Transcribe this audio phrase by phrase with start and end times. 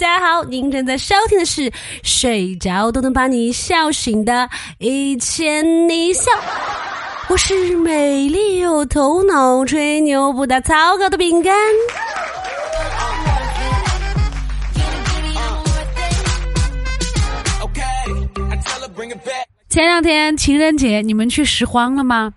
[0.00, 1.70] 大家好，您正在收听的是
[2.02, 4.32] 睡着都能把你笑醒的
[4.78, 6.32] 《一千你笑》，
[7.28, 11.54] 我是美丽又头脑、吹牛不打草稿的饼干。
[19.68, 22.32] 前两天情人节，你们去拾荒了吗？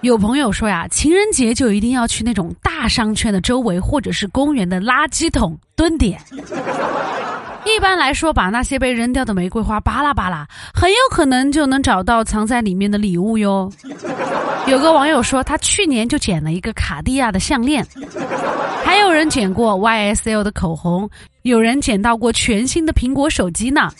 [0.00, 6.20] 有朋友说呀，情人节就一定要去那种大商圈的周围，或者是公园的垃圾桶蹲点。
[7.64, 13.70] 一般来说，把那些被扔掉的玫瑰花扒拉扒拉，很有可能就能找到藏在里面的礼物哟。
[14.66, 17.84] 有个网友说，他去年就捡了一个卡地亚的项链，
[18.84, 21.10] 还有人捡过 YSL 的口红，
[21.42, 23.90] 有人捡到过全新的苹果手机呢。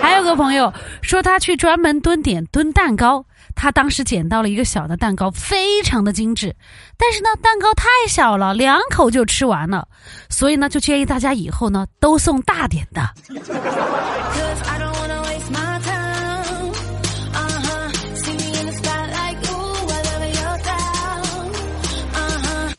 [0.00, 3.24] 还有个朋友说，他去专门蹲点蹲蛋糕。
[3.60, 6.54] 他当时捡到了一个小的蛋糕，非常的精致，
[6.96, 9.88] 但是呢，蛋糕太小了，两口就吃完了，
[10.30, 13.02] 所以呢，就建议大家以后呢都送大点的。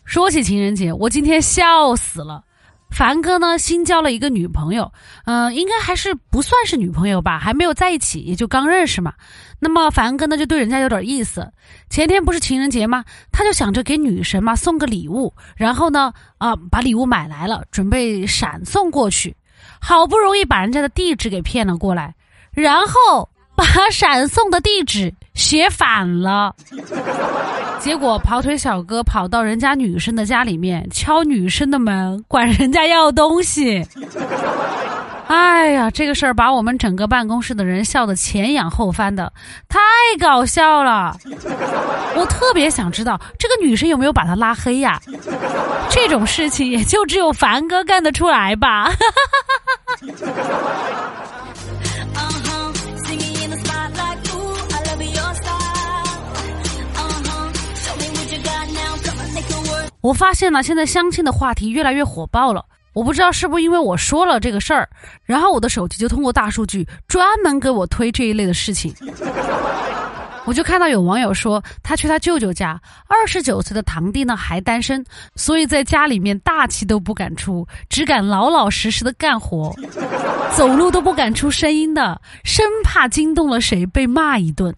[0.05, 2.41] 说起情人节，我今天笑死了。
[2.89, 4.91] 凡哥呢，新交了一个女朋友，
[5.25, 9.13] 嗯，应该还是不算是女朋友吧，还没有在一起，也就刚认识嘛。
[9.59, 11.51] 那么凡哥呢，就对人家有点意思。
[11.89, 13.03] 前天不是情人节吗？
[13.31, 19.35] 他就想着给女神嘛送个礼物，然后呢，啊，把礼物买来了，准备闪送过去。
[19.81, 22.15] 好不容易把人家的地址给骗了过来，
[22.51, 26.55] 然后 把闪送的地址写反了。
[27.79, 33.85] 结果跑腿小哥跑到人家女生的家里面敲女生的门，管人家要东西。
[35.69, 39.31] 哎呀，这个事儿把我们整个办公室的人笑得前仰后翻的，
[39.67, 39.77] 太
[40.19, 41.15] 搞笑了。
[42.15, 44.99] 我特别想知道这个女生有没有把他拉黑呀？
[45.87, 48.91] 这种事情也就只有凡哥干得出来吧。
[60.01, 62.65] 我发现了，现在相亲的话题越来越火爆了。
[62.99, 64.89] 我不知道是不是因为我说了这个事儿，
[65.23, 68.93] 然后我的手机就通过大数据专门给我推这一类的事情。
[70.43, 72.77] 我就看到有网友说，他去他舅舅家，
[73.07, 75.01] 二十九岁的堂弟呢还单身，
[75.35, 79.73] 所以在家里面大气都不敢出，只敢老老实实的干活，
[80.57, 84.75] 走路都不敢出声音的，生怕惊动了谁被骂一顿。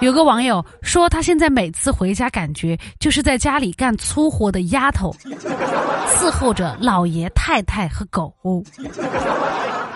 [0.00, 5.14] 有个网友说，他现在每次回家，感觉就是在家里干粗活的丫头，
[6.06, 8.32] 伺候着老爷太太和狗。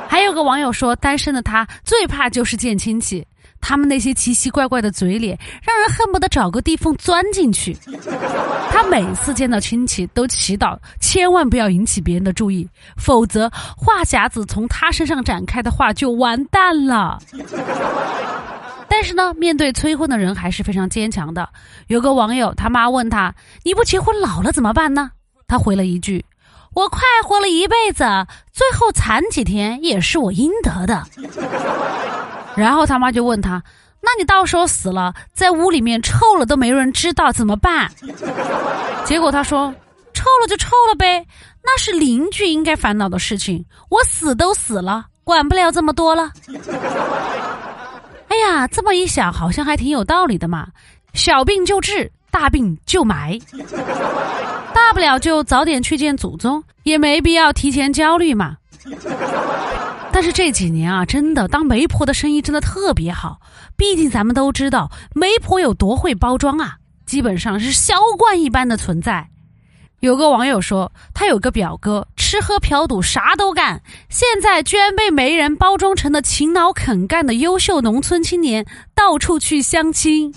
[0.08, 3.24] 还有个网友说，单身的他最怕就是见亲戚，
[3.60, 7.76] 他们那些奇奇怪怪的嘴脸，让人恨不得找个地缝钻进去。
[8.70, 17.18] 他每次见到亲戚，都祈祷千万不要引起别人的注意，否则话匣子从他身上展开的话，就完蛋了。
[19.00, 21.48] 但是呢，面对催婚的人还是非常坚强的。
[21.86, 23.34] 有个网友他妈问他
[23.64, 25.10] ：“你不结婚老了怎么办呢？”
[25.48, 26.22] 他回了一句
[26.76, 28.04] ：“我快活了一辈子，
[28.52, 31.02] 最后惨几天也是我应得的。”
[32.54, 33.52] 然后他妈就问他
[34.04, 37.90] ：“那你到时候死了，在屋里面臭了都没人知道怎么办？”
[39.06, 39.74] 结果他说
[40.12, 41.26] ：“臭了就臭了呗，
[41.64, 43.64] 那是邻居应该烦恼的事情。
[43.88, 46.30] 我死都死了，管不了这么多了。”
[48.30, 50.68] 哎呀，这么一想，好像还挺有道理的嘛。
[51.14, 53.36] 小病就治，大病就埋，
[54.72, 58.56] 大不了就早点去见祖宗，也没必要提前焦虑嘛。
[60.12, 63.40] 但是这几年啊，真的当媒婆的生意真的特别好，
[63.76, 66.76] 毕竟咱们都知道媒婆有多会包装啊，
[67.06, 69.28] 基本上是销冠一般的存在。
[70.00, 78.64] 有个网友说，他有个表哥，吃喝嫖赌啥都干，现在居然被媒人包装成了勤劳肯干的优秀农村青年，
[78.94, 80.32] 到处去相亲。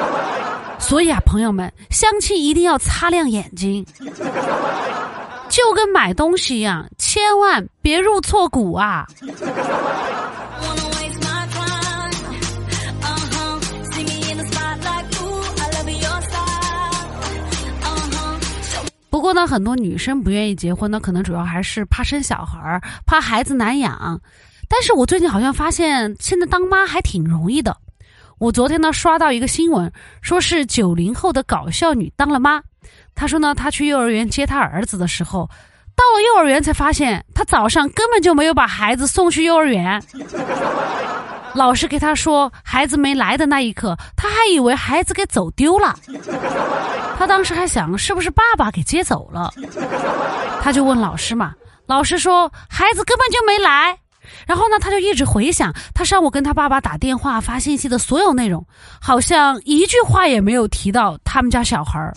[0.80, 3.84] 所以啊，朋友们，相亲一定要擦亮眼睛，
[5.50, 9.06] 就跟买东西一样，千万别入错股啊。
[19.24, 24.20] 不过呢，很多女生不愿意结婚呢，可能主要还是怕生小孩儿，怕孩子难养。
[24.68, 27.74] 但是我最近好像发现，现在当妈还挺容易的。
[28.38, 29.90] 我昨天呢刷到一个新闻，
[30.20, 32.60] 说是九零后的搞笑女当了妈。
[33.14, 35.48] 她说呢，她去幼儿园接她儿子的时候，
[35.96, 40.02] 到了幼儿园才发现，她早上根本就没有把孩子送去幼儿园。
[41.54, 45.98] 老师给她说孩子没来的那一刻，她还以为孩子给走丢了。
[47.16, 49.52] 他当时还想是不是爸爸给接走了，
[50.62, 51.54] 他就问老师嘛，
[51.86, 53.96] 老师说孩子根本就没来。
[54.46, 58.66] 然后呢，他就一直回想他上午跟他爸爸打电话发信息的所有内容，
[59.00, 62.14] 好像一句话也没有提到他们家小孩儿。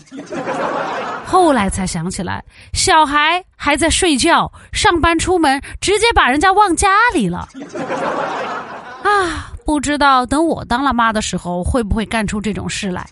[1.26, 2.42] 后来才想起来，
[2.72, 7.46] 小孩还在睡觉，上班出门直接把人家忘家里了。
[9.04, 13.06] 啊，不知道等我当了妈的时候会不会干出这种事来。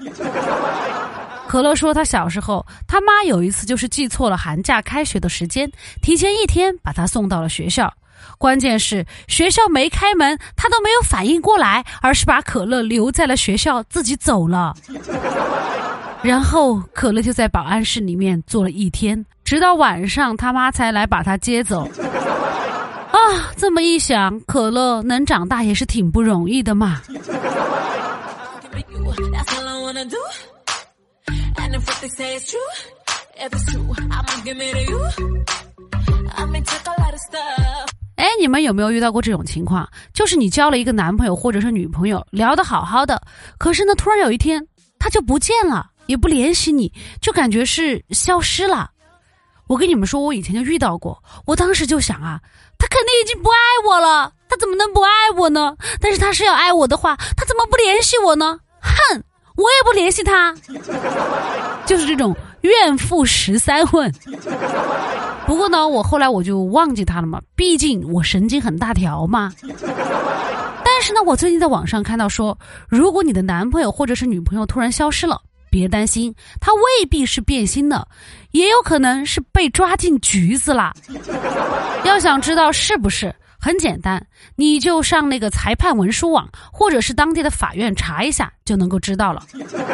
[1.48, 5.70] 可乐说，他小时候他妈有一次就是记错了寒假开学的时间，
[6.02, 7.93] 提前一天把他送到了学校。
[8.38, 14.75] 关键是学校没开门，他都没有反应过来，而是把可乐留在了学校，自己走了。
[16.22, 21.88] 然后可乐就在保安室里面坐了一天，直到晚上他妈才来把他接走。
[23.12, 23.19] 啊，
[23.56, 27.00] 这么一想，可乐能长大也是挺不容易的嘛。
[38.17, 39.88] 哎，你们有没有遇到过这种情况？
[40.12, 43.20] 就是你交了一个男朋友或者是女朋友，聊得好好的，
[43.58, 44.67] 可是呢，突然有一天
[44.99, 48.91] 他就不见了，也不联系你，就感觉是消失了。
[49.69, 52.41] 我跟你们说，我以前就遇到过，我当时就想啊，
[52.79, 55.76] 他肯定已经不爱我了，他怎么能不爱我呢？
[56.00, 58.59] 但是他是要爱我的话，他怎么不联系我呢？
[58.81, 59.23] 哼，
[59.56, 60.55] 我也不联系他，
[61.87, 64.12] 就是这种怨妇十三问。
[65.47, 69.53] 不过呢，我后来我就忘记他了嘛，毕竟我神经很大条嘛。
[70.85, 72.56] 但是呢，我最近在网上看到说，
[72.88, 78.06] 如果你的男朋友或者是女朋友突然消失了，别担心，他未必是变心的，
[78.50, 80.93] 也有可能是被抓进局子啦。
[82.05, 83.35] 要想知道是不是，
[83.66, 84.24] 很简单，
[84.54, 89.42] 你就上那个裁判文书网，或者是当地的法院查一下，就能够知道了。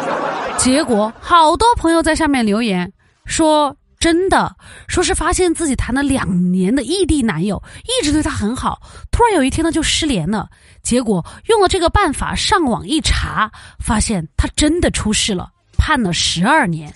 [0.58, 2.92] 结果好多朋友在下面留言
[3.24, 3.74] 说。
[4.02, 4.52] 真的
[4.88, 8.82] 说是发现自己谈了两年的异地男友一直对她很好，
[9.12, 10.48] 突然有一天呢就失联了。
[10.82, 13.48] 结果用了这个办法上网一查，
[13.78, 15.48] 发现他真的出事了，
[15.78, 16.92] 判了十二年。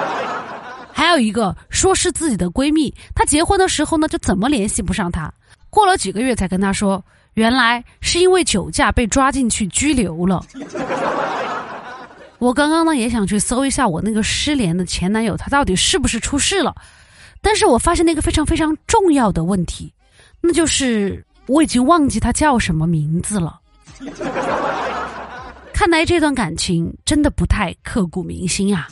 [0.92, 5.32] 还有一个说是自己的闺蜜，她结婚的时候呢就怎么联系不上她，
[5.70, 7.04] 过了几个月才跟他说，
[7.34, 10.44] 原来是因为酒驾被抓进去拘留了。
[12.38, 16.74] 我刚刚呢也想去搜一下我那个失联的前男友，他到底是不是出事了？
[17.40, 19.92] 但是我发现那个非常非常重要的问题，
[20.40, 23.60] 那就是我已经忘记他叫什么名字了。
[25.72, 28.88] 看来这段感情真的不太刻骨铭心啊。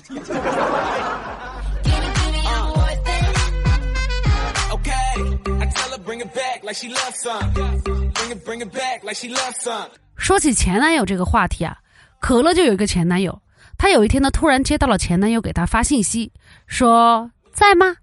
[10.16, 11.76] 说起前男友这个话题啊。
[12.20, 13.38] 可乐就有一个前男友，
[13.76, 16.32] 他有一天呢，突然接到了前男友给他发信息，
[16.66, 17.96] 说在吗？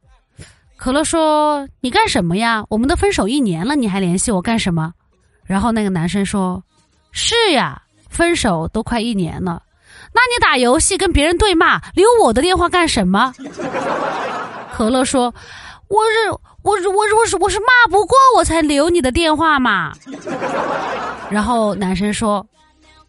[0.77, 2.63] 可乐说你干什么呀？
[2.69, 4.93] 我们都分手一年了，你还联系我干什么？
[5.43, 6.63] 然后那个男生说，
[7.11, 9.63] 是呀，分手都快一年了，
[10.13, 13.33] 那你打游戏跟别人对骂，留我的电话干什么？
[14.71, 15.33] 可乐说，
[15.91, 19.91] 我是我是我是我是我是骂不过我才留你的电话嘛。
[21.29, 22.45] 然后男生说。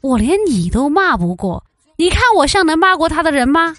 [0.02, 1.62] 我连你都骂不过，
[1.96, 3.72] 你看我像能骂过他的人吗？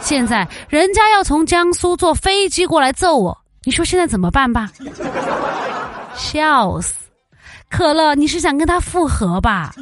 [0.00, 4.70] 现在人家要从江苏坐飞机过来揍我，你说现在怎么办吧？
[6.14, 6.94] 笑死！
[7.68, 9.74] 可乐，你是想跟他复合吧？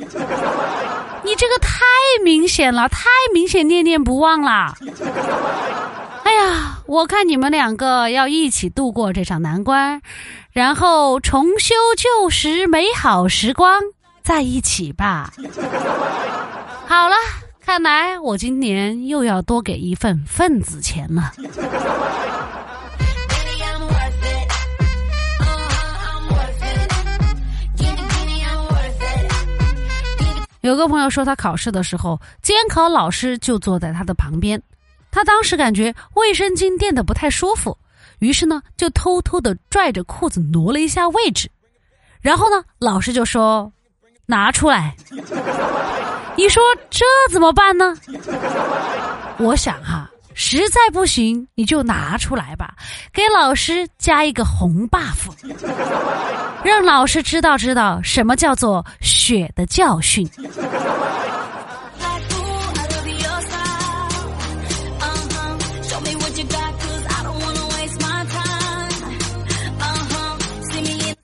[1.22, 1.78] 你这个太
[2.24, 4.74] 明显了，太明显，念念不忘啦！
[6.90, 10.02] 我看你们两个要一起度过这场难关，
[10.50, 13.80] 然后重修旧时美好时光。
[14.24, 15.32] 在一起吧。
[16.88, 17.14] 好了，
[17.64, 21.32] 看来我今年又要多给一份份子钱了。
[30.60, 34.60] 有个朋友说，他考试的时候，监考老师就坐在他的旁边，
[35.10, 37.76] 他当时感觉卫生巾垫的不太舒服，
[38.20, 41.50] 于是呢，就偷偷的拽着裤子挪了一下位置，
[42.20, 43.72] 然后呢，老师就说。
[44.26, 44.94] 拿出来，
[46.38, 47.96] 你说这怎么办呢？
[49.38, 52.76] 我想哈，实在不行你就拿出来吧，
[53.12, 55.32] 给老师加一个红 buff，
[56.62, 60.24] 让老师知道知道什么叫做血的教训。